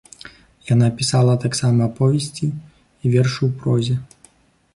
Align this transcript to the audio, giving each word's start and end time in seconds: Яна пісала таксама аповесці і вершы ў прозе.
Яна 0.69 0.87
пісала 1.01 1.33
таксама 1.45 1.79
аповесці 1.89 2.47
і 2.49 3.05
вершы 3.17 3.41
ў 3.45 3.51
прозе. 3.61 3.95